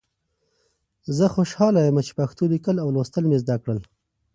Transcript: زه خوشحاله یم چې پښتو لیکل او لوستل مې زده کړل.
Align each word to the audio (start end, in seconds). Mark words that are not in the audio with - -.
زه 1.17 1.25
خوشحاله 1.35 1.79
یم 1.87 1.97
چې 2.07 2.13
پښتو 2.19 2.43
لیکل 2.53 2.75
او 2.83 2.87
لوستل 2.95 3.23
مې 3.29 3.37
زده 3.43 3.55
کړل. 3.63 3.79